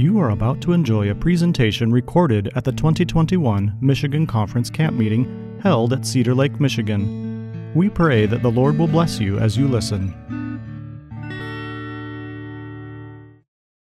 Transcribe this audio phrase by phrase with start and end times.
[0.00, 5.58] You are about to enjoy a presentation recorded at the 2021 Michigan Conference Camp Meeting
[5.62, 7.72] held at Cedar Lake, Michigan.
[7.74, 10.14] We pray that the Lord will bless you as you listen.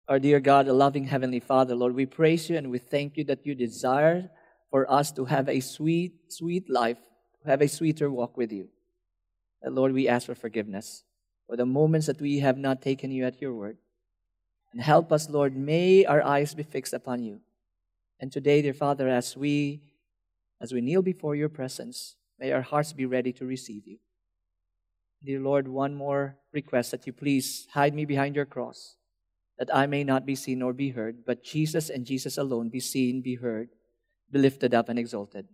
[0.07, 3.23] Our dear God, a loving Heavenly Father, Lord, we praise you and we thank you
[3.25, 4.29] that you desire
[4.71, 6.97] for us to have a sweet, sweet life,
[7.43, 8.69] to have a sweeter walk with you.
[9.61, 11.03] And Lord, we ask for forgiveness
[11.51, 13.75] for the moments that we have not taken you at your word.
[14.71, 17.41] And help us, Lord, may our eyes be fixed upon you.
[18.21, 19.81] And today, dear Father, as we
[20.61, 23.97] as we kneel before your presence, may our hearts be ready to receive you.
[25.21, 28.95] Dear Lord, one more request that you please hide me behind your cross,
[29.59, 32.79] that I may not be seen nor be heard, but Jesus and Jesus alone be
[32.79, 33.67] seen, be heard,
[34.31, 35.47] be lifted up and exalted.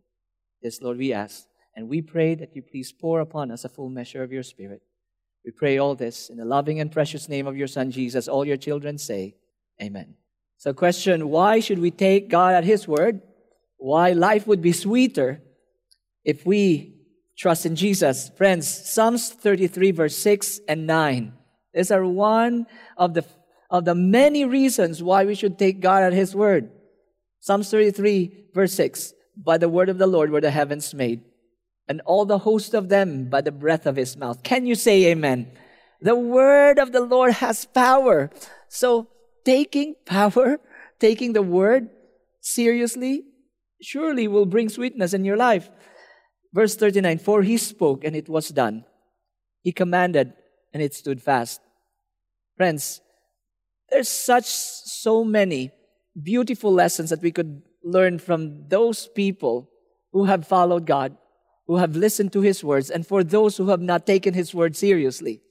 [0.61, 1.47] This, Lord, we ask.
[1.75, 4.83] And we pray that you please pour upon us a full measure of your Spirit.
[5.47, 8.27] We pray all this in the loving and precious name of your Son, Jesus.
[8.27, 9.37] All your children say,
[9.81, 10.15] Amen.
[10.57, 13.21] So, question why should we take God at His word?
[13.77, 15.41] Why life would be sweeter
[16.25, 16.97] if we
[17.37, 18.29] trust in Jesus?
[18.35, 21.31] Friends, Psalms 33, verse 6 and 9.
[21.73, 23.23] These are one of the,
[23.69, 26.71] of the many reasons why we should take God at His word.
[27.39, 29.13] Psalms 33, verse 6.
[29.37, 31.21] By the word of the Lord were the heavens made
[31.87, 34.43] and all the host of them by the breath of his mouth.
[34.43, 35.51] Can you say amen?
[36.01, 38.29] The word of the Lord has power.
[38.67, 39.07] So
[39.45, 40.59] taking power,
[40.99, 41.89] taking the word
[42.41, 43.23] seriously,
[43.81, 45.69] surely will bring sweetness in your life.
[46.53, 48.85] Verse 39 For he spoke and it was done.
[49.61, 50.33] He commanded
[50.73, 51.61] and it stood fast.
[52.57, 53.01] Friends,
[53.89, 55.71] there's such so many
[56.21, 59.69] beautiful lessons that we could learn from those people
[60.11, 61.15] who have followed God
[61.67, 64.75] who have listened to his words and for those who have not taken his word
[64.75, 65.41] seriously.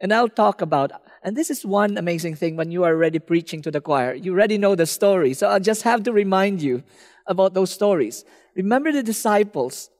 [0.00, 3.62] And I'll talk about, and this is one amazing thing when you are already preaching
[3.62, 4.14] to the choir.
[4.14, 5.34] You already know the story.
[5.34, 6.82] So I'll just have to remind you
[7.26, 8.24] about those stories.
[8.54, 9.90] Remember the disciples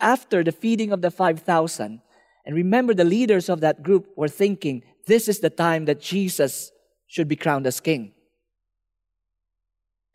[0.00, 2.00] after the feeding of the 5,000.
[2.46, 6.72] And remember the leaders of that group were thinking, this is the time that Jesus
[7.06, 8.12] should be crowned as king.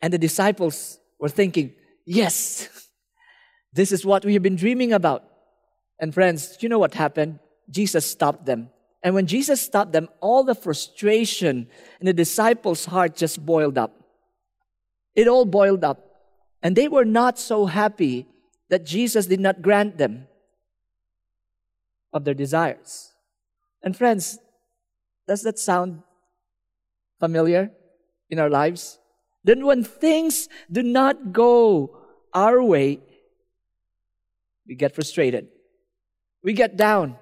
[0.02, 2.68] And the disciples were thinking, yes,
[3.76, 5.22] this is what we have been dreaming about.
[6.00, 7.38] And friends, you know what happened?
[7.70, 8.70] Jesus stopped them.
[9.02, 11.68] And when Jesus stopped them, all the frustration
[12.00, 13.92] in the disciples' heart just boiled up.
[15.14, 16.02] It all boiled up.
[16.62, 18.26] And they were not so happy
[18.68, 20.26] that Jesus did not grant them
[22.12, 23.12] of their desires.
[23.82, 24.38] And friends,
[25.28, 26.02] does that sound
[27.20, 27.70] familiar
[28.30, 28.98] in our lives?
[29.44, 31.96] Then when things do not go
[32.32, 33.00] our way,
[34.68, 35.48] we get frustrated.
[36.42, 37.16] We get down,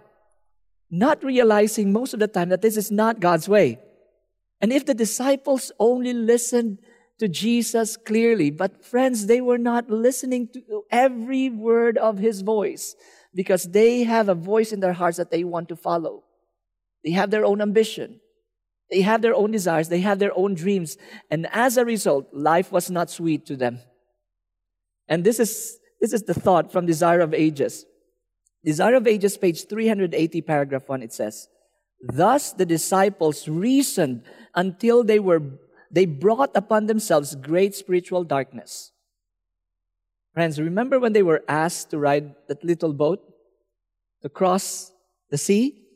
[0.91, 3.79] not realizing most of the time that this is not God's way.
[4.61, 6.79] And if the disciples only listened
[7.19, 12.95] to Jesus clearly, but friends, they were not listening to every word of his voice
[13.35, 16.25] because they have a voice in their hearts that they want to follow.
[17.05, 18.21] They have their own ambition.
[18.91, 19.89] They have their own desires.
[19.89, 20.97] They have their own dreams.
[21.31, 23.81] And as a result, life was not sweet to them.
[25.09, 27.87] And this is this is the thought from Desire of Ages.
[28.63, 31.49] Desire of Ages, page 380, paragraph 1, it says,
[32.13, 34.23] Thus the disciples reasoned
[34.55, 35.41] until they were
[35.91, 38.93] they brought upon themselves great spiritual darkness.
[40.35, 43.21] Friends, remember when they were asked to ride that little boat
[44.21, 44.93] to cross
[45.31, 45.87] the sea?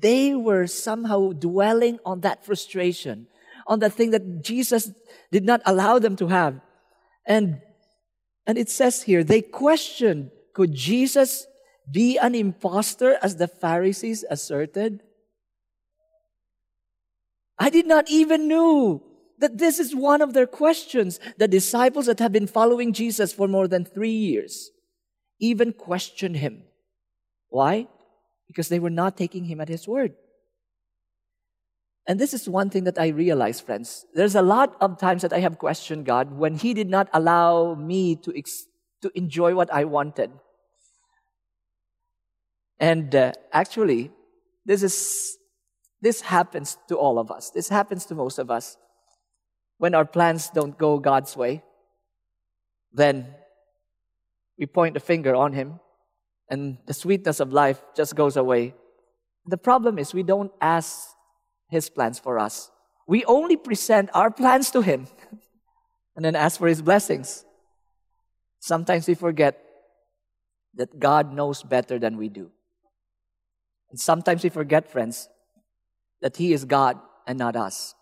[0.00, 3.26] They were somehow dwelling on that frustration,
[3.66, 4.92] on the thing that Jesus
[5.30, 6.58] did not allow them to have.
[7.26, 7.60] And
[8.48, 11.46] and it says here, they questioned, could Jesus
[11.92, 15.02] be an impostor as the Pharisees asserted?
[17.58, 19.04] I did not even know
[19.38, 21.20] that this is one of their questions.
[21.36, 24.70] The disciples that have been following Jesus for more than three years
[25.38, 26.62] even questioned him.
[27.50, 27.86] Why?
[28.46, 30.14] Because they were not taking him at his word.
[32.08, 34.06] And this is one thing that I realize, friends.
[34.14, 37.74] There's a lot of times that I have questioned God when He did not allow
[37.74, 38.64] me to, ex-
[39.02, 40.30] to enjoy what I wanted.
[42.80, 44.10] And uh, actually,
[44.64, 45.36] this is
[46.00, 47.50] this happens to all of us.
[47.50, 48.76] This happens to most of us.
[49.78, 51.62] When our plans don't go God's way,
[52.92, 53.34] then
[54.58, 55.80] we point the finger on Him,
[56.48, 58.74] and the sweetness of life just goes away.
[59.46, 61.08] The problem is we don't ask
[61.68, 62.70] his plans for us.
[63.06, 65.06] We only present our plans to Him
[66.16, 67.44] and then ask for His blessings.
[68.60, 69.58] Sometimes we forget
[70.74, 72.50] that God knows better than we do.
[73.90, 75.28] And sometimes we forget, friends,
[76.20, 77.94] that He is God and not us.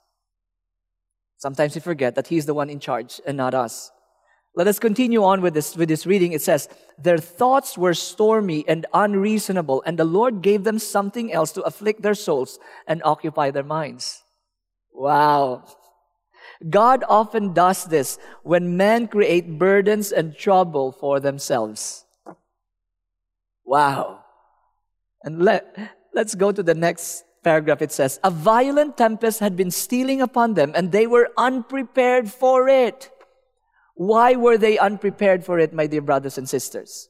[1.36, 3.92] Sometimes we forget that He's the one in charge and not us.
[4.56, 6.32] Let us continue on with this, with this reading.
[6.32, 11.52] It says, Their thoughts were stormy and unreasonable, and the Lord gave them something else
[11.52, 14.22] to afflict their souls and occupy their minds.
[14.92, 15.64] Wow.
[16.70, 22.06] God often does this when men create burdens and trouble for themselves.
[23.62, 24.20] Wow.
[25.22, 25.76] And let,
[26.14, 27.82] let's go to the next paragraph.
[27.82, 32.70] It says, A violent tempest had been stealing upon them, and they were unprepared for
[32.70, 33.10] it.
[33.96, 37.08] Why were they unprepared for it, my dear brothers and sisters?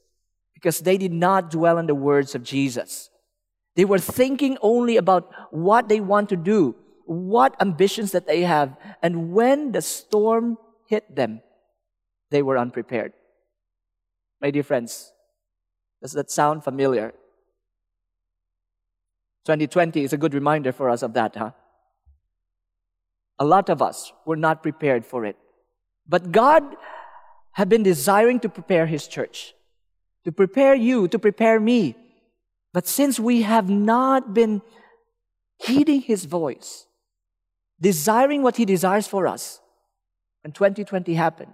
[0.55, 3.11] Because they did not dwell on the words of Jesus.
[3.75, 8.77] They were thinking only about what they want to do, what ambitions that they have.
[9.03, 11.43] And when the storm hit them,
[12.31, 13.13] they were unprepared.
[14.41, 15.13] My dear friends,
[16.01, 17.13] does that sound familiar?
[19.45, 21.51] 2020 is a good reminder for us of that, huh?
[23.41, 25.37] A lot of us were not prepared for it.
[26.09, 26.63] But God
[27.53, 29.55] had been desiring to prepare His church,
[30.25, 31.97] to prepare you, to prepare me.
[32.73, 34.63] But since we have not been
[35.59, 36.87] heeding His voice,
[37.81, 39.61] desiring what He desires for us,
[40.43, 41.53] when 2020 happened,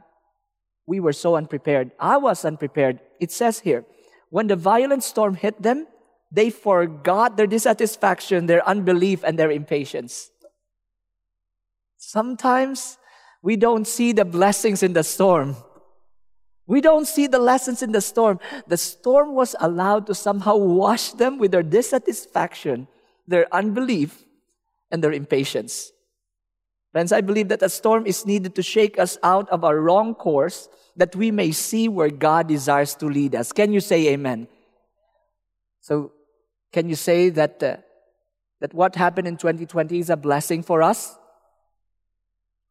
[0.86, 1.92] we were so unprepared.
[1.98, 3.00] I was unprepared.
[3.20, 3.84] It says here,
[4.30, 5.86] when the violent storm hit them,
[6.30, 10.30] they forgot their dissatisfaction, their unbelief, and their impatience.
[11.98, 12.98] Sometimes
[13.42, 15.56] we don't see the blessings in the storm.
[16.66, 18.38] We don't see the lessons in the storm.
[18.68, 22.86] The storm was allowed to somehow wash them with their dissatisfaction,
[23.26, 24.24] their unbelief,
[24.90, 25.90] and their impatience.
[26.92, 30.14] Friends, I believe that a storm is needed to shake us out of our wrong
[30.14, 33.50] course that we may see where God desires to lead us.
[33.50, 34.46] Can you say amen?
[35.80, 36.12] So,
[36.70, 37.76] can you say that, uh,
[38.60, 41.16] that what happened in 2020 is a blessing for us?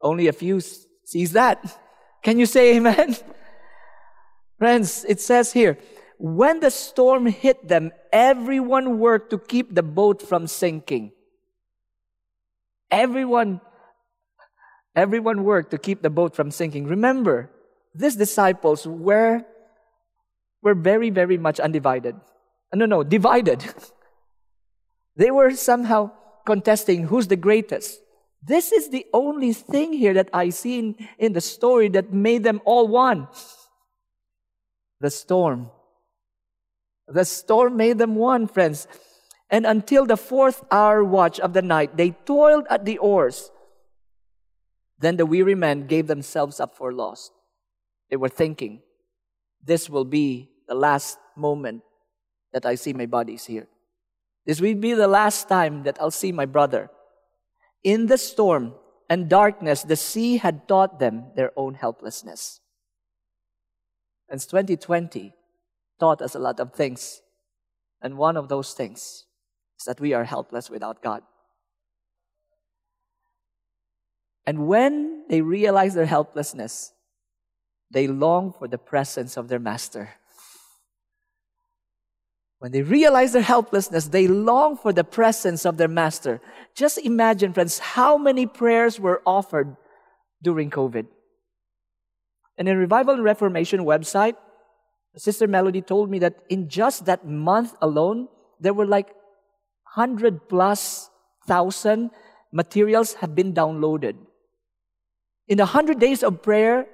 [0.02, 0.60] Only a few
[1.04, 1.78] sees that.
[2.22, 3.16] Can you say amen?
[4.58, 5.78] Friends, it says here,
[6.18, 11.12] when the storm hit them, everyone worked to keep the boat from sinking.
[12.90, 13.60] Everyone,
[14.94, 16.86] everyone worked to keep the boat from sinking.
[16.86, 17.50] Remember,
[17.94, 19.44] these disciples were,
[20.62, 22.14] were very, very much undivided.
[22.72, 23.64] Uh, no, no, divided.
[25.16, 26.12] they were somehow
[26.46, 27.98] contesting who's the greatest.
[28.42, 32.42] This is the only thing here that I see in, in the story that made
[32.42, 33.28] them all one.
[35.00, 35.70] The storm.
[37.06, 38.88] The storm made them one, friends.
[39.48, 43.50] And until the fourth hour watch of the night, they toiled at the oars.
[44.98, 47.32] Then the weary men gave themselves up for lost.
[48.10, 48.82] They were thinking,
[49.64, 51.82] this will be the last moment
[52.52, 53.68] that I see my bodies here.
[54.46, 56.90] This will be the last time that I'll see my brother.
[57.82, 58.74] In the storm
[59.08, 62.60] and darkness, the sea had taught them their own helplessness.
[64.28, 65.34] And 2020
[65.98, 67.22] taught us a lot of things.
[68.00, 69.26] And one of those things
[69.78, 71.22] is that we are helpless without God.
[74.46, 76.92] And when they realize their helplessness,
[77.90, 80.10] they long for the presence of their master.
[82.62, 86.40] When they realize their helplessness, they long for the presence of their master.
[86.76, 89.76] Just imagine, friends, how many prayers were offered
[90.40, 91.06] during COVID.
[92.56, 94.36] And in Revival and Reformation website,
[95.16, 98.28] Sister Melody told me that in just that month alone,
[98.60, 99.08] there were like
[99.98, 101.10] 100 plus
[101.48, 102.12] thousand
[102.52, 104.14] materials have been downloaded.
[105.48, 106.86] In the 100 days of prayer,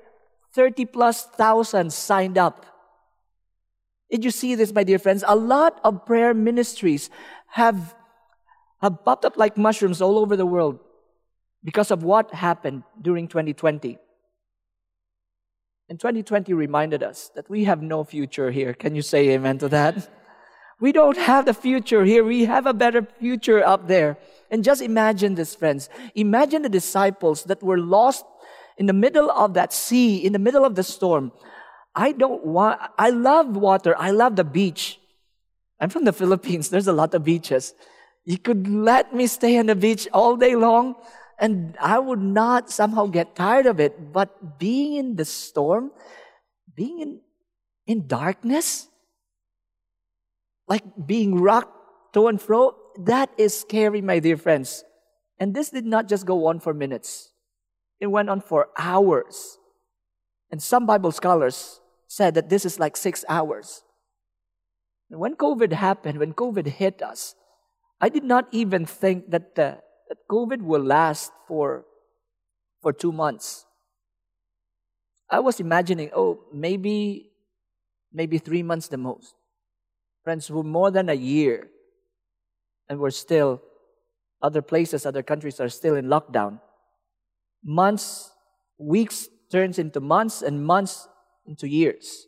[0.55, 2.65] 30 plus thousand signed up.
[4.11, 5.23] Did you see this, my dear friends?
[5.27, 7.11] A lot of prayer ministries
[7.49, 7.95] have,
[8.81, 10.79] have popped up like mushrooms all over the world
[11.63, 13.99] because of what happened during 2020.
[15.91, 18.75] And 2020 reminded us that we have no future here.
[18.75, 20.09] Can you say amen to that?
[20.81, 22.25] We don't have the future here.
[22.25, 24.17] We have a better future up there.
[24.51, 25.89] And just imagine this, friends.
[26.15, 28.25] Imagine the disciples that were lost
[28.77, 31.33] in the middle of that sea, in the middle of the storm.
[31.95, 33.95] I don't want, I love water.
[33.99, 35.01] I love the beach.
[35.81, 36.71] I'm from the Philippines.
[36.71, 37.75] There's a lot of beaches.
[38.25, 40.97] You could let me stay on the beach all day long
[41.39, 44.13] and I would not somehow get tired of it.
[44.13, 45.93] But being in the storm,
[46.75, 47.21] being in,
[47.87, 48.89] in darkness,
[50.67, 51.75] like being rocked
[52.15, 54.85] to and fro, that is scary, my dear friends.
[55.39, 57.31] And this did not just go on for minutes.
[58.01, 59.59] It went on for hours.
[60.51, 63.83] And some Bible scholars said that this is like six hours.
[65.11, 67.35] And when COVID happened, when COVID hit us,
[68.01, 69.77] I did not even think that, uh,
[70.09, 71.85] that COVID will last for,
[72.81, 73.67] for two months.
[75.31, 77.31] I was imagining, oh, maybe,
[78.13, 79.35] maybe three months the most.
[80.25, 81.69] Friends, we're more than a year,
[82.89, 83.61] and we're still,
[84.41, 86.61] other places, other countries are still in lockdown.
[87.63, 88.31] Months,
[88.79, 91.09] weeks turns into months, and months
[91.47, 92.27] into years.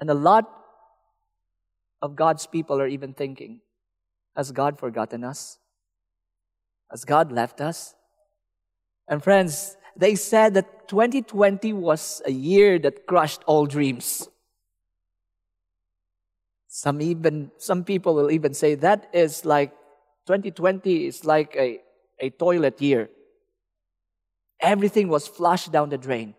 [0.00, 0.50] And a lot
[2.00, 3.60] of God's people are even thinking,
[4.36, 5.58] has God forgotten us?
[6.90, 7.94] Has God left us?
[9.08, 14.28] And friends, they said that 2020 was a year that crushed all dreams.
[16.68, 19.72] Some even, some people will even say that is like
[20.26, 21.80] 2020 is like a,
[22.18, 23.10] a toilet year.
[24.62, 26.34] Everything was flushed down the drain.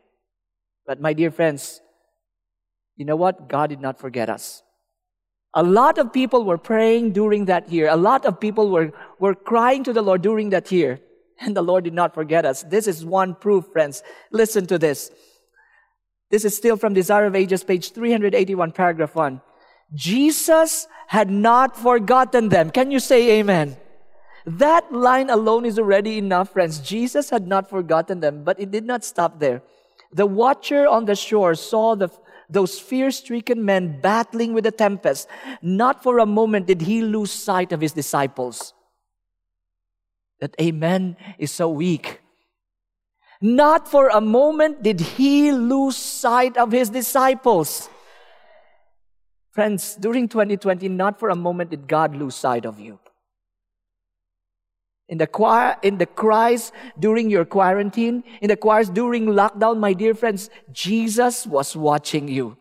[0.87, 1.81] But my dear friends,
[2.95, 3.49] you know what?
[3.49, 4.63] God did not forget us.
[5.53, 7.87] A lot of people were praying during that year.
[7.89, 10.99] A lot of people were, were crying to the Lord during that year.
[11.39, 12.61] And the Lord did not forget us.
[12.63, 14.03] This is one proof, friends.
[14.31, 15.11] Listen to this.
[16.29, 19.41] This is still from Desire of Ages, page 381, paragraph 1.
[19.93, 22.69] Jesus had not forgotten them.
[22.69, 23.77] Can you say amen?
[24.45, 26.79] That line alone is already enough, friends.
[26.79, 29.61] Jesus had not forgotten them, but it did not stop there.
[30.11, 32.09] The watcher on the shore saw the,
[32.49, 35.27] those fear stricken men battling with the tempest.
[35.61, 38.73] Not for a moment did he lose sight of his disciples.
[40.39, 42.19] That amen is so weak.
[43.41, 47.89] Not for a moment did he lose sight of his disciples.
[49.51, 52.99] Friends, during 2020, not for a moment did God lose sight of you.
[55.13, 59.93] In the choir, in the cries during your quarantine, in the choirs during lockdown, my
[59.93, 62.57] dear friends, Jesus was watching you.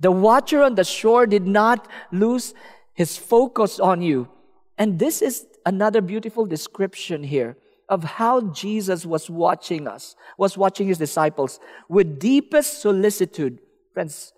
[0.00, 2.54] The watcher on the shore did not lose
[2.94, 4.28] his focus on you.
[4.76, 7.56] And this is another beautiful description here
[7.88, 13.60] of how Jesus was watching us, was watching his disciples with deepest solicitude.
[13.94, 14.32] Friends,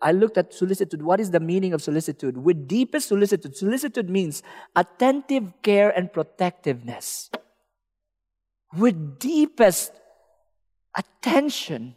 [0.00, 1.02] I looked at solicitude.
[1.02, 2.36] What is the meaning of solicitude?
[2.38, 3.56] With deepest solicitude.
[3.56, 4.42] Solicitude means
[4.76, 7.30] attentive care and protectiveness.
[8.76, 9.92] With deepest
[10.96, 11.96] attention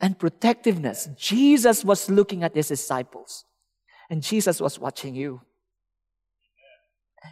[0.00, 3.44] and protectiveness, Jesus was looking at his disciples.
[4.10, 5.42] And Jesus was watching you.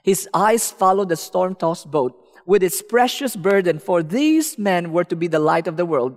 [0.05, 5.05] His eyes followed the storm tossed boat with its precious burden, for these men were
[5.05, 6.17] to be the light of the world.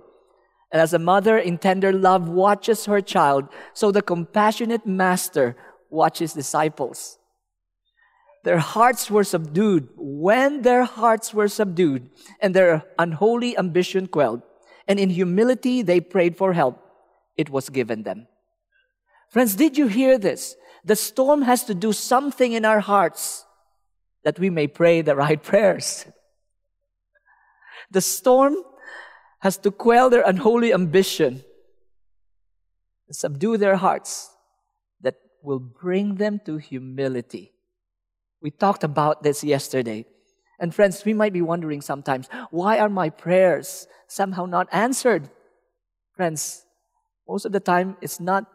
[0.72, 5.56] And as a mother in tender love watches her child, so the compassionate master
[5.90, 7.18] watches disciples.
[8.44, 9.88] Their hearts were subdued.
[9.96, 14.42] When their hearts were subdued and their unholy ambition quelled,
[14.86, 16.80] and in humility they prayed for help,
[17.36, 18.28] it was given them.
[19.30, 20.56] Friends, did you hear this?
[20.84, 23.44] The storm has to do something in our hearts
[24.22, 26.06] that we may pray the right prayers.
[27.90, 28.56] The storm
[29.40, 31.44] has to quell their unholy ambition,
[33.06, 34.30] and subdue their hearts
[35.00, 37.52] that will bring them to humility.
[38.42, 40.06] We talked about this yesterday.
[40.58, 45.28] And friends, we might be wondering sometimes, why are my prayers somehow not answered?
[46.14, 46.64] Friends,
[47.28, 48.46] most of the time it's not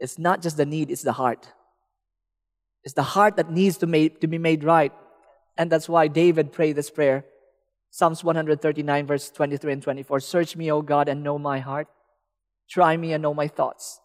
[0.00, 1.52] it's not just the need, it's the heart.
[2.82, 4.92] It's the heart that needs to, to be made right.
[5.58, 7.26] And that's why David prayed this prayer.
[7.90, 10.20] Psalms 139, verse 23 and 24.
[10.20, 11.88] Search me, O God, and know my heart.
[12.68, 14.00] Try me and know my thoughts,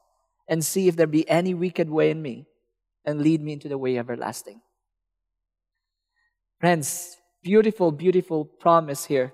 [0.50, 2.48] and see if there be any wicked way in me,
[3.06, 4.62] and lead me into the way everlasting.
[6.60, 9.34] Friends, beautiful, beautiful promise here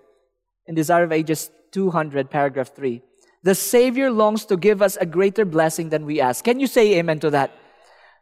[0.67, 3.01] in Desire of Ages 200, paragraph 3.
[3.43, 6.43] The Savior longs to give us a greater blessing than we ask.
[6.43, 7.51] Can you say amen to that?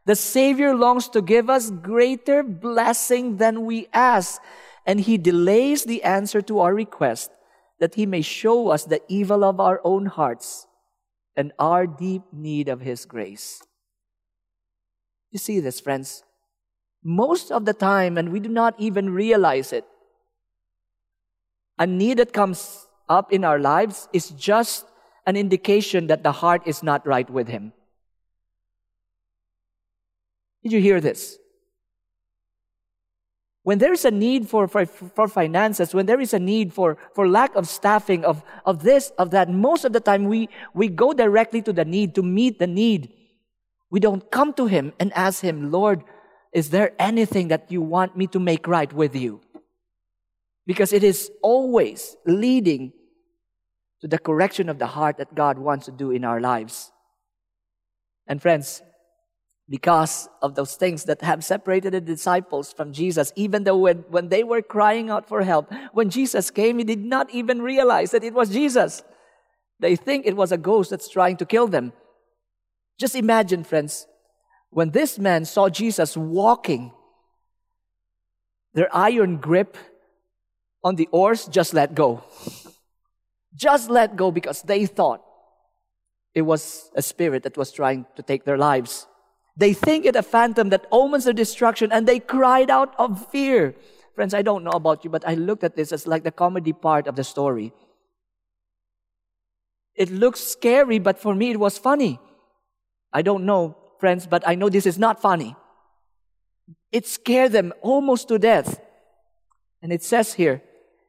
[0.06, 4.42] The Savior longs to give us greater blessing than we ask
[4.90, 7.30] and he delays the answer to our request
[7.80, 10.66] that he may show us the evil of our own hearts
[11.36, 13.62] and our deep need of his grace.
[15.30, 16.24] You see this, friends?
[17.04, 19.86] Most of the time, and we do not even realize it,
[21.78, 24.88] a need that comes up in our lives is just
[25.28, 27.74] an indication that the heart is not right with him.
[30.64, 31.38] Did you hear this?
[33.70, 36.98] When there is a need for, for, for finances, when there is a need for,
[37.14, 40.88] for lack of staffing, of, of this, of that, most of the time we, we
[40.88, 43.14] go directly to the need to meet the need.
[43.92, 46.04] We don't come to Him and ask Him, Lord,
[46.52, 49.40] is there anything that you want me to make right with you?
[50.66, 52.92] Because it is always leading
[54.02, 56.92] to the correction of the heart that God wants to do in our lives.
[58.26, 58.82] And friends,
[59.70, 64.30] because of those things that have separated the disciples from Jesus, even though when, when
[64.30, 68.24] they were crying out for help, when Jesus came, he did not even realize that
[68.24, 69.04] it was Jesus.
[69.80, 71.94] They think it was a ghost that's trying to kill them.
[72.98, 74.08] Just imagine, friends,
[74.72, 76.92] when this man saw Jesus walking,
[78.74, 79.78] their iron grip
[80.84, 82.24] on the oars just let go.
[83.56, 85.24] just let go because they thought
[86.34, 89.08] it was a spirit that was trying to take their lives.
[89.60, 93.76] They think it a phantom that omens their destruction and they cried out of fear.
[94.16, 96.72] Friends, I don't know about you, but I looked at this as like the comedy
[96.72, 97.74] part of the story.
[99.96, 102.22] It looks scary, but for me it was funny.
[103.12, 105.58] I don't know, friends, but I know this is not funny.
[106.94, 108.80] It scared them almost to death.
[109.82, 110.62] And it says here,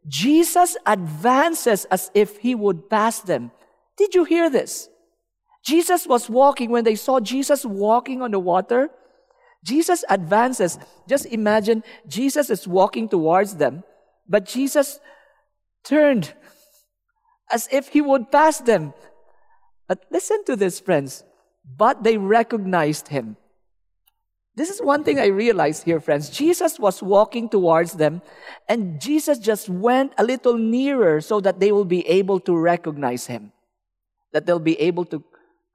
[0.09, 3.52] Jesus advances as if he would pass them.
[3.97, 4.88] Did you hear this?
[5.64, 8.90] Jesus was walking, when they saw Jesus walking on the water,
[9.64, 10.79] Jesus advances.
[11.07, 13.85] Just imagine Jesus is walking towards them,
[14.29, 15.00] but Jesus
[15.85, 16.33] turned
[17.52, 18.95] as if he would pass them.
[19.87, 21.25] But listen to this, friends.
[21.76, 23.37] But they recognized him.
[24.57, 26.29] This is one thing I realized here, friends.
[26.29, 28.21] Jesus was walking towards them,
[28.69, 33.26] and Jesus just went a little nearer so that they will be able to recognize
[33.26, 33.52] him,
[34.33, 35.23] that they'll be able to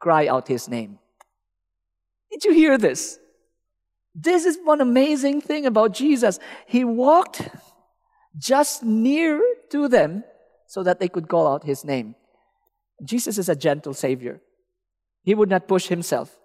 [0.05, 1.00] cry out his name.
[2.29, 3.17] Did you hear this?
[4.13, 6.38] This is one amazing thing about Jesus.
[6.67, 7.41] He walked
[8.38, 10.24] just near to them
[10.67, 12.13] so that they could call out his name.
[13.03, 14.41] Jesus is a gentle Savior.
[15.24, 16.38] He would not push himself,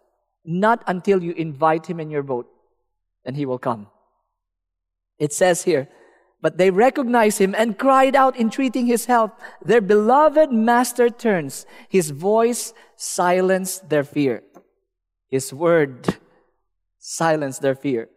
[0.42, 2.48] not until you invite him in your boat,
[3.26, 3.88] and he will come.
[5.18, 5.86] It says here,
[6.42, 9.38] but they recognized him and cried out, entreating his help.
[9.62, 11.66] Their beloved master turns.
[11.88, 14.42] His voice silenced their fear.
[15.28, 16.18] His word
[16.98, 18.08] silenced their fear.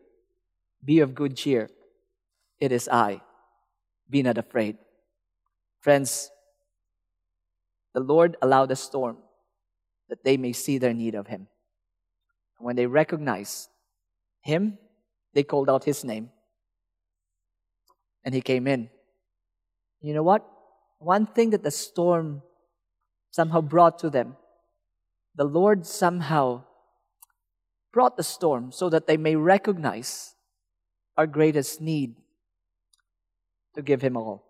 [0.83, 1.69] Be of good cheer.
[2.59, 3.21] It is I.
[4.09, 4.77] Be not afraid.
[5.81, 6.31] Friends,
[7.93, 9.17] the Lord allowed a storm
[10.09, 11.47] that they may see their need of him.
[12.59, 13.69] When they recognized
[14.41, 14.77] him,
[15.33, 16.29] they called out his name
[18.25, 18.89] and he came in.
[20.01, 20.45] You know what?
[20.99, 22.41] One thing that the storm
[23.31, 24.35] somehow brought to them,
[25.35, 26.63] the Lord somehow
[27.91, 30.35] brought the storm so that they may recognize
[31.17, 32.15] our greatest need
[33.75, 34.43] to give Him all.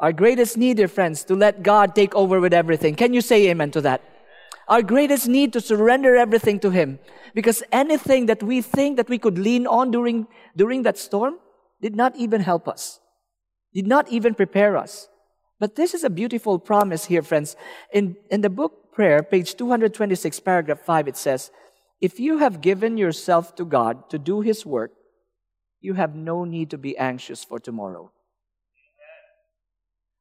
[0.00, 2.94] Our greatest need, dear friends, to let God take over with everything.
[2.94, 4.02] Can you say amen to that?
[4.68, 6.98] Our greatest need to surrender everything to Him.
[7.34, 10.26] Because anything that we think that we could lean on during,
[10.56, 11.38] during that storm,
[11.84, 12.98] did not even help us,
[13.74, 15.06] did not even prepare us.
[15.60, 17.56] But this is a beautiful promise here, friends.
[17.92, 21.50] In, in the book Prayer, page 226, paragraph 5, it says,
[22.00, 24.92] If you have given yourself to God to do His work,
[25.82, 28.10] you have no need to be anxious for tomorrow.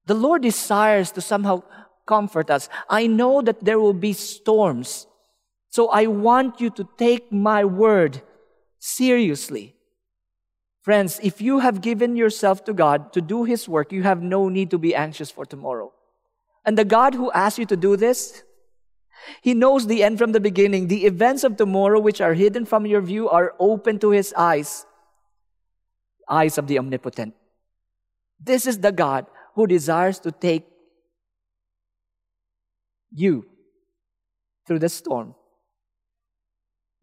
[0.06, 1.64] The Lord desires to somehow
[2.06, 2.68] comfort us.
[2.90, 5.08] I know that there will be storms.
[5.70, 8.22] So I want you to take my word
[8.80, 9.78] seriously.
[10.84, 14.50] Friends, if you have given yourself to God to do His work, you have no
[14.50, 15.94] need to be anxious for tomorrow.
[16.66, 18.44] And the God who asked you to do this,
[19.42, 20.88] He knows the end from the beginning.
[20.88, 24.86] The events of tomorrow, which are hidden from your view, are open to His eyes,
[26.28, 27.34] eyes of the omnipotent.
[28.38, 30.68] This is the God who desires to take
[33.10, 33.46] you
[34.68, 35.36] through the storm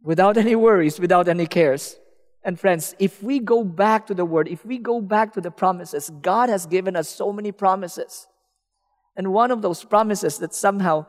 [0.02, 1.99] without any worries, without any cares.
[2.42, 5.50] And friends, if we go back to the word, if we go back to the
[5.50, 8.26] promises, God has given us so many promises.
[9.16, 11.06] And one of those promises that somehow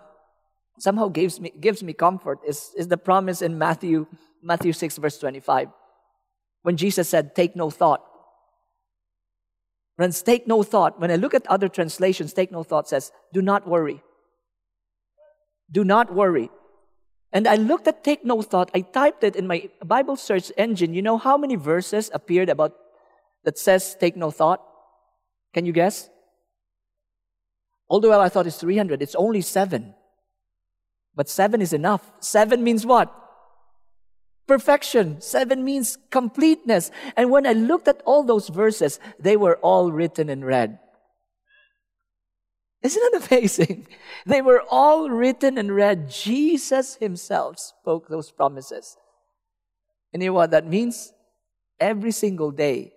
[0.80, 4.08] somehow gives me gives me comfort is, is the promise in Matthew
[4.42, 5.70] Matthew 6 verse 25.
[6.64, 8.04] When Jesus said, "Take no thought."
[9.96, 11.00] Friends, take no thought.
[11.00, 14.04] When I look at other translations, take no thought says, "Do not worry."
[15.72, 16.50] Do not worry.
[17.34, 18.72] And I looked at Take No Thought.
[18.74, 20.94] I typed it in my Bible search engine.
[20.94, 22.76] You know how many verses appeared about
[23.44, 24.62] that says Take No Thought?
[25.54, 26.10] Can you guess?
[27.90, 29.96] Although I thought it's 300, it's only seven.
[31.16, 32.12] But seven is enough.
[32.20, 33.14] Seven means what?
[34.48, 35.22] Perfection.
[35.22, 36.92] Seven means completeness.
[37.16, 40.80] And when I looked at all those verses, they were all written in red.
[42.84, 43.88] Isn't that amazing?
[44.26, 46.10] They were all written and read.
[46.10, 48.98] Jesus himself spoke those promises.
[50.14, 51.14] And you know what that means?
[51.80, 52.94] Every single day,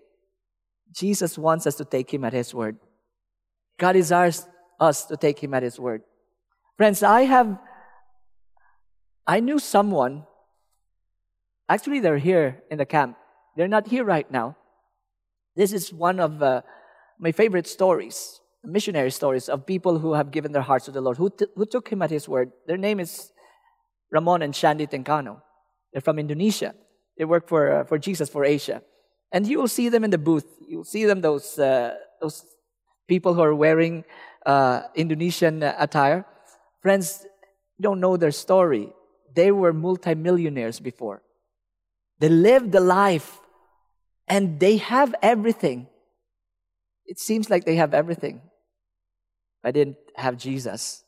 [0.92, 2.76] Jesus wants us to take him at his word.
[3.78, 4.46] God desires
[4.78, 6.02] us to take him at his word.
[6.76, 7.58] Friends, I have,
[9.26, 10.24] I knew someone
[11.68, 13.16] Actually, they're here in the camp.
[13.56, 14.56] They're not here right now.
[15.56, 16.62] This is one of uh,
[17.18, 21.16] my favorite stories, missionary stories of people who have given their hearts to the Lord,
[21.16, 22.52] who, t- who took him at his word.
[22.66, 23.32] Their name is
[24.10, 25.40] Ramon and Shandy Tencano.
[25.92, 26.74] They're from Indonesia.
[27.16, 28.82] They work for, uh, for Jesus for Asia.
[29.32, 30.46] And you will see them in the booth.
[30.68, 32.44] You'll see them, those, uh, those
[33.08, 34.04] people who are wearing
[34.46, 36.26] uh, Indonesian attire.
[36.80, 37.26] Friends,
[37.78, 38.92] you don't know their story.
[39.34, 41.22] They were multimillionaires before.
[42.20, 43.40] They lived the life
[44.28, 45.88] and they have everything.
[47.06, 48.40] It seems like they have everything.
[49.64, 51.04] I didn't have Jesus.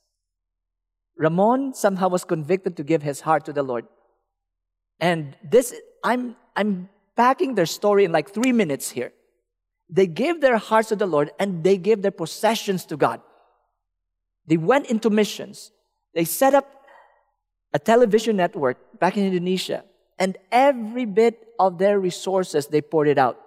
[1.17, 3.87] Ramon somehow was convicted to give his heart to the Lord.
[5.01, 9.13] And this, I'm, I'm packing their story in like three minutes here.
[9.89, 13.21] They gave their hearts to the Lord and they gave their possessions to God.
[14.47, 15.73] They went into missions.
[16.15, 16.67] They set up
[17.73, 19.85] a television network back in Indonesia
[20.19, 23.41] and every bit of their resources they poured it out.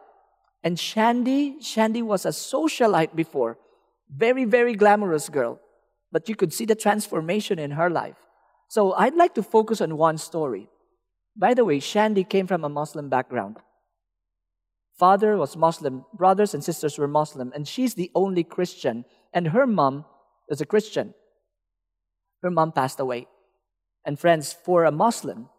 [0.63, 3.57] And Shandy, Shandy was a socialite before,
[4.09, 5.59] very, very glamorous girl,
[6.11, 8.15] but you could see the transformation in her life.
[8.67, 10.69] So I'd like to focus on one story.
[11.35, 13.57] By the way, Shandy came from a Muslim background.
[14.97, 19.65] Father was Muslim, brothers and sisters were Muslim, and she's the only Christian, and her
[19.65, 20.05] mom
[20.49, 21.13] is a Christian.
[22.41, 23.27] Her mom passed away.
[24.05, 25.49] And friends, for a Muslim,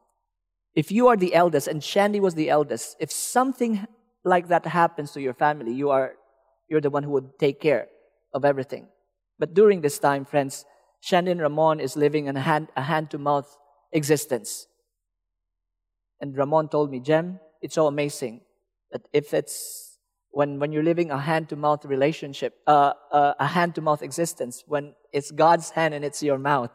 [0.74, 3.86] if you are the eldest and Shandy was the eldest, if something
[4.24, 6.14] like that happens to your family, you are
[6.68, 7.88] you're the one who would take care
[8.32, 8.88] of everything.
[9.38, 10.64] But during this time, friends,
[11.00, 13.56] Shandy and Ramon is living in a hand, a hand to mouth
[13.92, 14.66] existence.
[16.20, 18.42] And Ramon told me, Gem, it's so amazing
[18.92, 19.98] that if it's
[20.30, 24.02] when, when you're living a hand to mouth relationship, uh, uh, a hand to mouth
[24.02, 26.70] existence, when it's God's hand and it's your mouth.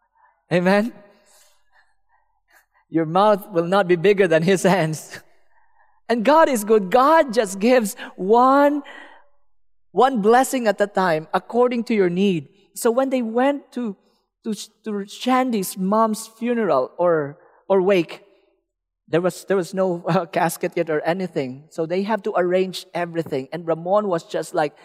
[0.52, 0.92] Amen?
[2.88, 5.20] Your mouth will not be bigger than His hands.
[6.08, 6.90] And God is good.
[6.90, 8.82] God just gives one,
[9.94, 12.48] one blessing at a time according to your need.
[12.74, 13.96] So when they went to,
[14.42, 14.52] to,
[14.82, 18.24] to Shandy's mom's funeral or, or wake,
[19.06, 21.68] there was, there was no uh, casket yet or anything.
[21.70, 23.46] So they have to arrange everything.
[23.52, 24.76] And Ramon was just like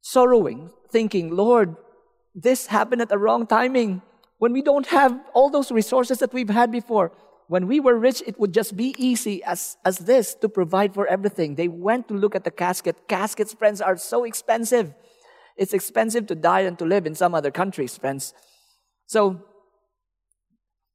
[0.00, 1.74] sorrowing, thinking, Lord,
[2.36, 4.00] this happened at the wrong timing
[4.38, 7.10] when we don't have all those resources that we've had before.
[7.46, 11.06] When we were rich, it would just be easy as, as this to provide for
[11.06, 11.54] everything.
[11.54, 13.06] They went to look at the casket.
[13.06, 14.94] Caskets, friends, are so expensive.
[15.56, 18.32] It's expensive to die and to live in some other countries, friends.
[19.06, 19.42] So,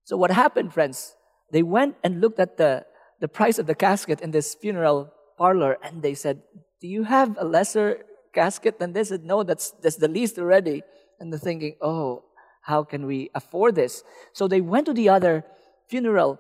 [0.04, 1.16] so what happened, friends?
[1.52, 2.86] They went and looked at the,
[3.20, 6.42] the price of the casket in this funeral parlor and they said,
[6.82, 9.10] Do you have a lesser casket than this?
[9.10, 10.82] Said, no, that's, that's the least already.
[11.20, 12.24] And they're thinking, Oh,
[12.64, 14.04] how can we afford this?
[14.34, 15.46] So they went to the other
[15.89, 16.39] funeral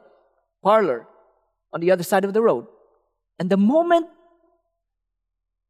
[0.63, 1.07] parlor
[1.73, 2.67] on the other side of the road.
[3.37, 4.07] And the moment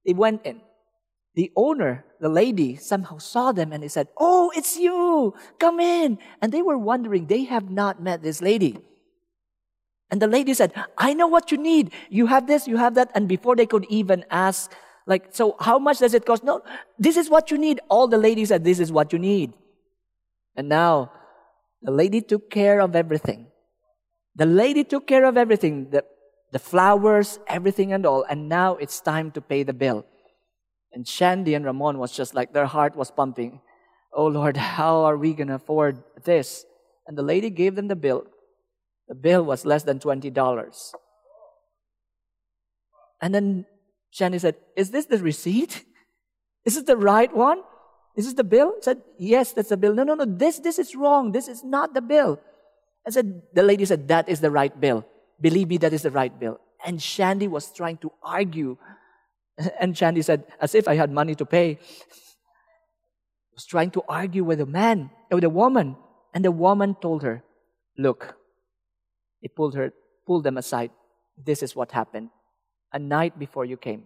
[0.06, 0.62] they went in,
[1.36, 5.34] the owner, the lady, somehow saw them and they said, Oh, it's you!
[5.60, 6.18] Come in!
[6.42, 8.78] And they were wondering, they have not met this lady.
[10.12, 11.92] And the lady said, I know what you need.
[12.10, 13.12] You have this, you have that.
[13.14, 14.72] And before they could even ask,
[15.06, 16.44] like, so how much does it cost?
[16.44, 16.62] No,
[16.98, 17.80] this is what you need.
[17.90, 19.54] All the ladies said, This is what you need.
[20.56, 21.12] And now
[21.82, 23.49] the lady took care of everything.
[24.40, 26.06] The lady took care of everything the,
[26.54, 28.24] the flowers, everything and all.
[28.24, 30.06] And now it's time to pay the bill.
[30.94, 33.60] And Shandy and Ramon was just like their heart was pumping.
[34.14, 36.66] Oh Lord, how are we going to afford this?
[37.06, 38.28] And the lady gave them the bill.
[39.10, 40.94] The bill was less than $20.
[43.22, 43.66] And then
[44.10, 45.84] Shandy said, Is this the receipt?
[46.66, 47.62] Is it the right one?
[48.16, 48.76] Is This the bill?
[48.78, 49.94] I said, Yes, that's the bill.
[49.94, 51.34] No, no, no, this, this is wrong.
[51.34, 52.40] This is not the bill.
[53.08, 55.06] I said, The lady said, That is the right bill.
[55.42, 56.60] Believe me, that is the right bill.
[56.86, 58.78] And Shandy was trying to argue.
[59.80, 61.80] And Shandy said, As if I had money to pay.
[63.54, 65.98] was trying to argue with a man, with a woman.
[66.34, 67.44] And the woman told her,
[67.98, 68.36] Look,
[69.42, 69.94] he pulled her,
[70.26, 70.92] pulled them aside.
[71.38, 72.30] This is what happened.
[72.94, 74.06] A night before you came.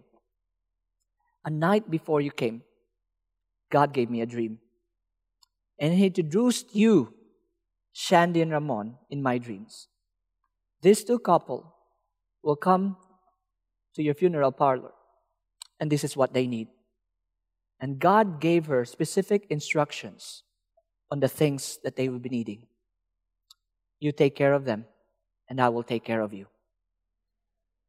[1.44, 2.62] A night before you came,
[3.70, 4.58] God gave me a dream.
[5.78, 7.12] And He introduced you,
[7.94, 9.88] Shandy and Ramon, in my dreams.
[10.82, 11.74] These two couple
[12.42, 12.96] will come
[13.94, 14.90] to your funeral parlor,
[15.78, 16.68] and this is what they need.
[17.80, 20.42] And God gave her specific instructions
[21.10, 22.66] on the things that they will be needing.
[24.00, 24.86] You take care of them,
[25.48, 26.48] and I will take care of you.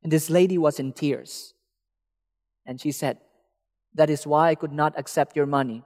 [0.03, 1.55] And this lady was in tears.
[2.67, 3.17] And she said,
[3.95, 5.83] that is why I could not accept your money.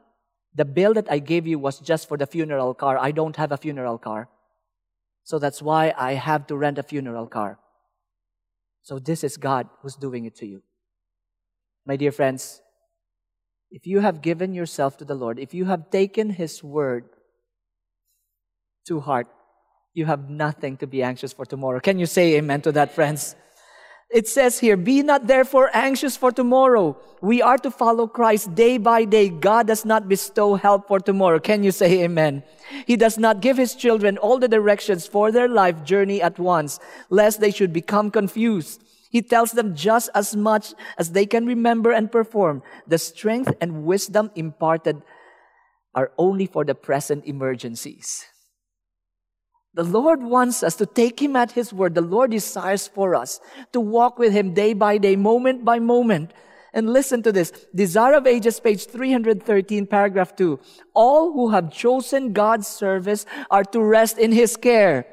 [0.56, 2.98] The bill that I gave you was just for the funeral car.
[2.98, 4.30] I don't have a funeral car.
[5.24, 7.60] So that's why I have to rent a funeral car.
[8.82, 10.64] So this is God who's doing it to you.
[11.86, 12.62] My dear friends,
[13.72, 17.06] if you have given yourself to the Lord, if you have taken His word
[18.88, 19.28] to heart,
[19.94, 21.80] you have nothing to be anxious for tomorrow.
[21.80, 23.36] Can you say amen to that, friends?
[24.10, 26.98] It says here, be not therefore anxious for tomorrow.
[27.22, 29.30] We are to follow Christ day by day.
[29.30, 31.40] God does not bestow help for tomorrow.
[31.40, 32.42] Can you say amen?
[32.88, 36.80] He does not give his children all the directions for their life journey at once,
[37.12, 38.84] lest they should become confused.
[39.12, 42.64] He tells them just as much as they can remember and perform.
[42.88, 45.04] The strength and wisdom imparted
[45.94, 48.26] are only for the present emergencies.
[49.74, 51.96] The Lord wants us to take Him at His word.
[51.96, 53.40] The Lord desires for us
[53.72, 56.34] to walk with Him day by day, moment by moment.
[56.74, 57.52] And listen to this.
[57.74, 60.60] Desire of Ages, page 313, paragraph 2.
[60.94, 65.06] All who have chosen God's service are to rest in His care.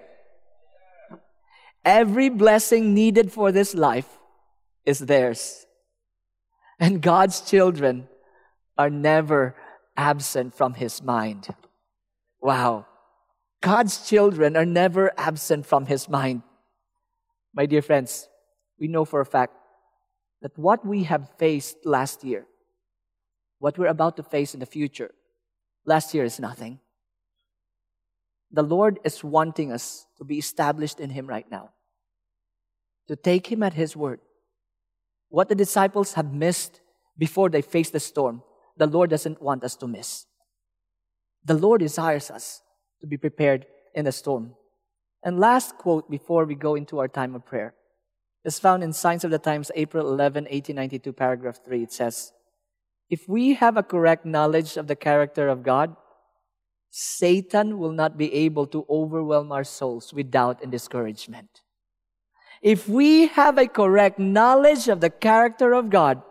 [1.85, 4.19] Every blessing needed for this life
[4.85, 5.67] is theirs.
[6.81, 8.09] And God's children
[8.77, 9.55] are never
[9.97, 11.55] absent from His mind.
[12.41, 12.87] Wow.
[13.61, 16.43] God's children are never absent from His mind.
[17.55, 18.29] My dear friends,
[18.79, 19.55] we know for a fact
[20.43, 22.47] that what we have faced last year,
[23.59, 25.13] what we're about to face in the future,
[25.85, 26.81] last year is nothing.
[28.53, 31.71] The Lord is wanting us to be established in Him right now,
[33.09, 34.21] to take Him at His word.
[35.29, 36.81] What the disciples have missed
[37.19, 38.43] before they faced the storm,
[38.77, 40.27] the Lord doesn't want us to miss.
[41.45, 42.63] The Lord desires us
[43.01, 44.55] to be prepared in a storm.
[45.23, 47.75] And last quote before we go into our time of prayer
[48.45, 51.83] is found in Signs of the Times, April 11, 1892, paragraph 3.
[51.83, 52.33] It says,
[53.11, 55.97] If we have a correct knowledge of the character of God,
[56.91, 61.63] Satan will not be able to overwhelm our souls with doubt and discouragement.
[62.63, 66.23] If we have a correct knowledge of the character of God,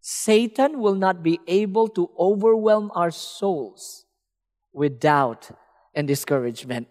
[0.00, 4.06] Satan will not be able to overwhelm our souls
[4.72, 5.50] with doubt
[5.96, 6.86] and discouragement.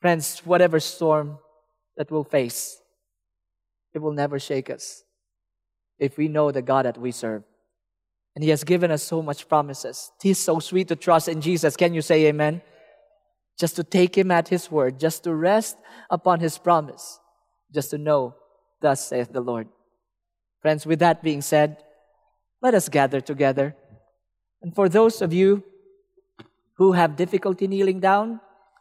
[0.00, 1.38] Friends, whatever storm
[1.96, 2.80] that we'll face,
[3.94, 5.04] it will never shake us
[5.98, 7.44] if we know the God that we serve.
[8.34, 10.12] And He has given us so much promises.
[10.24, 11.76] Is so sweet to trust in Jesus.
[11.76, 12.62] Can you say amen?
[13.58, 15.76] Just to take Him at His word, just to rest
[16.10, 17.20] upon His promise,
[17.72, 18.34] just to know,
[18.80, 19.68] thus saith the Lord.
[20.60, 21.78] Friends, with that being said,
[22.60, 23.74] let us gather together.
[24.60, 25.62] And for those of you
[26.76, 28.40] who have difficulty kneeling down,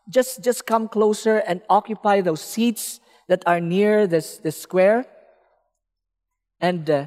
[0.09, 5.05] just, just come closer and occupy those seats that are near this, this square.
[6.59, 7.05] And, uh,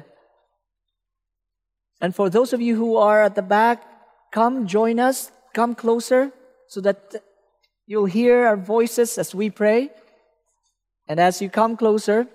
[2.01, 3.83] and for those of you who are at the back,
[4.31, 6.31] come join us, come closer
[6.67, 7.23] so that
[7.87, 9.89] you'll hear our voices as we pray.
[11.07, 12.27] And as you come closer,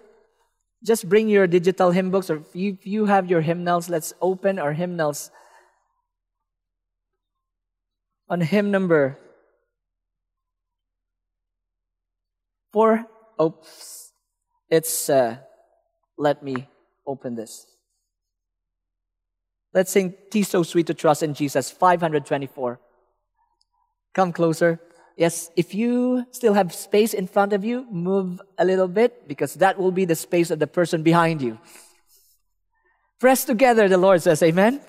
[0.82, 4.12] just bring your digital hymn books, or if you, if you have your hymnals, let's
[4.20, 5.30] open our hymnals
[8.28, 9.18] on hymn number
[12.72, 13.06] four.
[13.40, 14.12] Oops.
[14.70, 15.36] It's, uh,
[16.16, 16.68] let me
[17.06, 17.66] open this.
[19.72, 22.80] Let's sing Tis So Sweet to Trust in Jesus, 524.
[24.14, 24.80] Come closer.
[25.16, 29.54] Yes, if you still have space in front of you, move a little bit because
[29.54, 31.58] that will be the space of the person behind you.
[33.20, 34.80] Press together, the Lord says, Amen.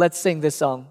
[0.00, 0.86] Let's sing this song.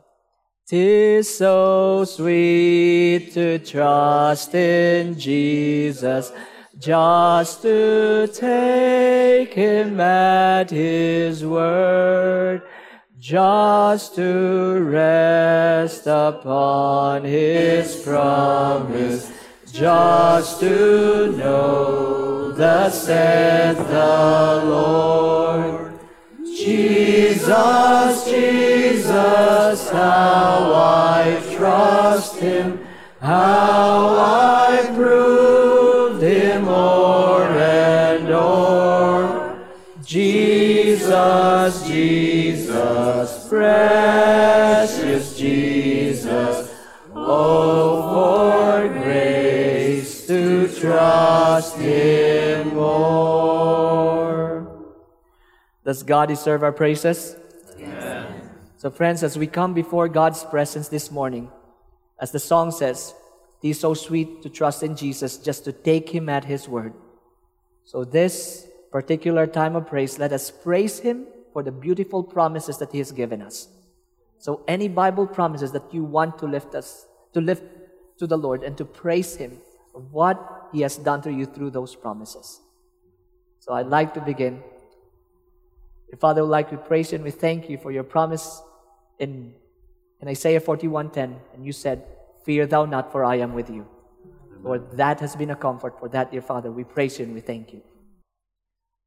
[0.67, 6.31] Tis so sweet to trust in Jesus,
[6.77, 12.61] just to take him at his word,
[13.17, 19.31] just to rest upon his promise,
[19.71, 25.88] just to know the saith the Lord.
[26.65, 32.85] Jesus, Jesus, how I trust him,
[33.21, 39.57] how I proved him o'er and o'er.
[40.03, 43.98] Jesus, Jesus, precious
[55.89, 57.35] Does God deserve our praises?
[57.79, 58.27] Amen.
[58.77, 61.49] So, friends, as we come before God's presence this morning,
[62.21, 63.15] as the song says,
[63.63, 66.93] it is so sweet to trust in Jesus just to take Him at His word.
[67.85, 72.91] So, this particular time of praise, let us praise Him for the beautiful promises that
[72.91, 73.67] He has given us.
[74.37, 77.63] So any Bible promises that you want to lift us, to lift
[78.19, 79.57] to the Lord and to praise Him
[79.95, 82.61] of what He has done to you through those promises.
[83.59, 84.61] So I'd like to begin.
[86.17, 88.61] Father, would like to praise you and we thank you for your promise
[89.19, 89.53] in,
[90.21, 92.03] in Isaiah 41:10, and you said,
[92.45, 93.85] Fear thou not, for I am with you.
[94.63, 95.99] Lord, that has been a comfort.
[95.99, 97.81] For that, dear Father, we praise you and we thank you.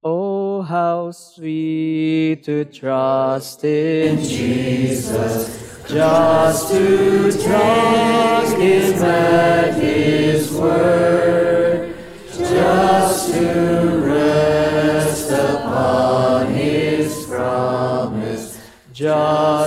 [0.05, 11.02] Oh, how sweet to trust in Jesus, just to trust His and His word,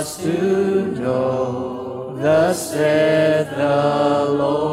[0.06, 4.65] just to know the said the Lord.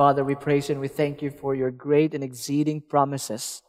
[0.00, 3.60] Father, we praise and we thank you for your great and exceeding promises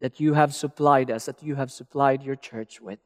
[0.00, 3.00] that you have supplied us, that you have supplied your church with.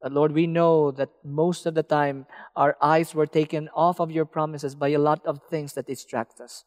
[0.00, 2.24] But Lord, we know that most of the time
[2.56, 6.40] our eyes were taken off of your promises by a lot of things that distract
[6.40, 6.64] us.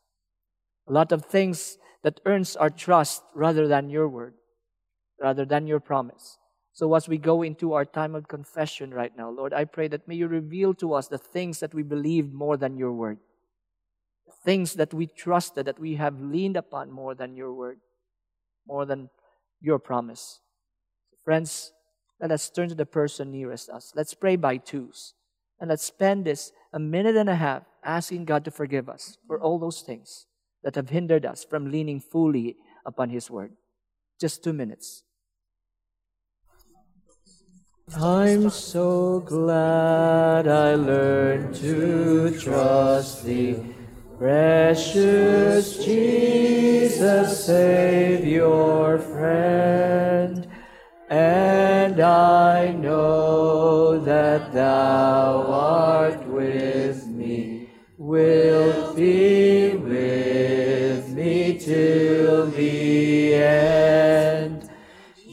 [0.88, 4.36] A lot of things that earns our trust rather than your word,
[5.20, 6.38] rather than your promise.
[6.74, 10.08] So as we go into our time of confession right now, Lord, I pray that
[10.08, 13.18] may you reveal to us the things that we believe more than your word.
[14.46, 17.80] Things that we trusted, that we have leaned upon more than your word,
[18.68, 19.10] more than
[19.60, 20.40] your promise.
[21.24, 21.74] Friends,
[22.22, 23.92] let us turn to the person nearest us.
[23.96, 25.16] Let's pray by twos.
[25.60, 29.40] And let's spend this a minute and a half asking God to forgive us for
[29.40, 30.28] all those things
[30.64, 33.54] that have hindered us from leaning fully upon His Word.
[34.20, 35.04] Just two minutes.
[37.96, 43.75] I'm so glad I learned to trust Thee,
[44.18, 50.48] precious Jesus, save your friend.
[51.10, 64.70] And I know that Thou art with me, wilt be with me till the end.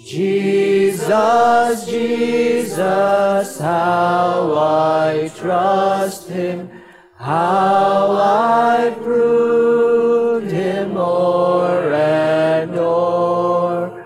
[0.04, 6.81] Jesus, Jesus, how I trust Him,
[7.22, 14.04] how I proved Him o'er and o'er.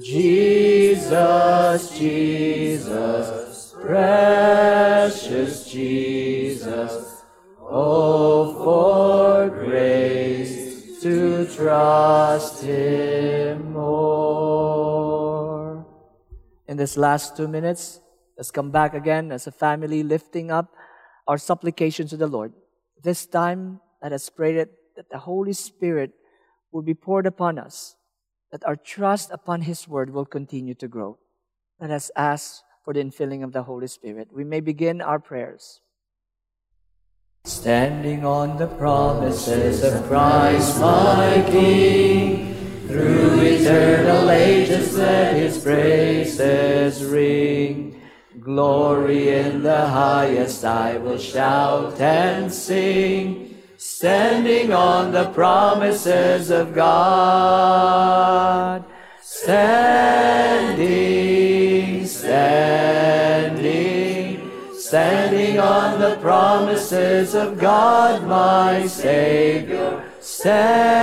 [0.00, 7.24] Jesus, Jesus, precious Jesus,
[7.60, 15.84] oh, for grace to trust Him more.
[16.68, 17.98] In this last two minutes,
[18.36, 20.72] let's come back again as a family lifting up
[21.26, 22.52] our supplications to the Lord.
[23.02, 26.12] This time, let us pray that, that the Holy Spirit
[26.72, 27.96] will be poured upon us,
[28.50, 31.18] that our trust upon His Word will continue to grow.
[31.80, 34.28] Let us ask for the infilling of the Holy Spirit.
[34.32, 35.80] We may begin our prayers.
[37.44, 42.54] Standing on the promises of Christ my King,
[42.86, 48.01] through eternal ages let His praises ring.
[48.42, 58.02] Glory in the highest I will shout and sing, standing on the promises of God.
[59.22, 60.74] Standing,
[62.04, 63.60] standing,
[64.76, 70.02] standing on the promises of God my Savior.
[70.18, 70.98] Standing,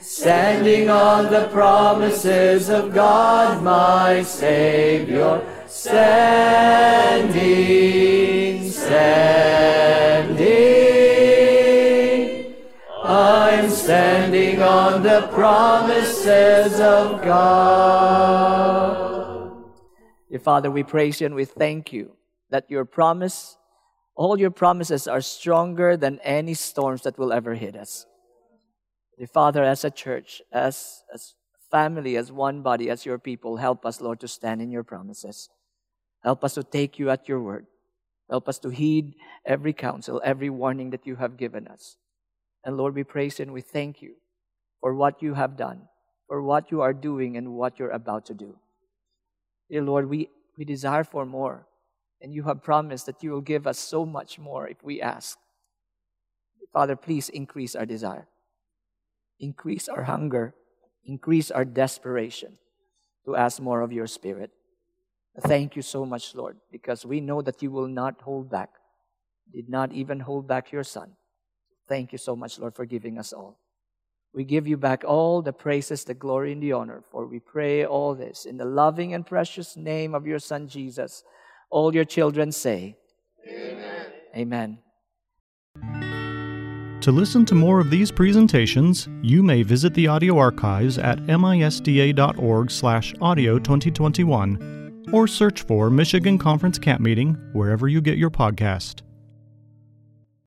[0.00, 5.40] standing on the promises of God, my Savior.
[5.68, 7.14] Standing,
[8.70, 10.23] standing,
[13.14, 18.34] I'm standing on the promises of God.
[20.28, 22.16] Dear Father, we praise you and we thank you
[22.50, 23.56] that your promise,
[24.16, 28.04] all your promises are stronger than any storms that will ever hit us.
[29.16, 33.58] Dear Father, as a church, as, as a family, as one body, as your people.
[33.58, 35.50] Help us, Lord, to stand in your promises.
[36.24, 37.66] Help us to take you at your word.
[38.28, 39.14] Help us to heed
[39.46, 41.96] every counsel, every warning that you have given us.
[42.64, 44.14] And Lord, we praise and we thank you
[44.80, 45.82] for what you have done,
[46.28, 48.56] for what you are doing, and what you're about to do.
[49.70, 51.66] Dear Lord, we, we desire for more.
[52.20, 55.38] And you have promised that you will give us so much more if we ask.
[56.72, 58.26] Father, please increase our desire,
[59.38, 60.54] increase our hunger,
[61.04, 62.58] increase our desperation
[63.26, 64.50] to ask more of your Spirit.
[65.40, 68.70] Thank you so much, Lord, because we know that you will not hold back,
[69.52, 71.12] did not even hold back your Son.
[71.88, 73.60] Thank you so much, Lord, for giving us all.
[74.32, 77.86] We give you back all the praises, the glory, and the honor, for we pray
[77.86, 81.22] all this in the loving and precious name of your Son, Jesus.
[81.70, 82.96] All your children say,
[83.48, 84.06] Amen.
[84.36, 84.78] Amen.
[87.02, 93.58] To listen to more of these presentations, you may visit the audio archives at misda.org/audio
[93.58, 99.02] 2021 or search for Michigan Conference Camp Meeting wherever you get your podcast.